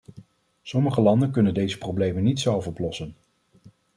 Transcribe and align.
Sommige 0.63 1.01
landen 1.01 1.31
kunnen 1.31 1.53
deze 1.53 1.77
problemen 1.77 2.23
niet 2.23 2.39
zelf 2.39 2.67
oplossen. 2.67 3.15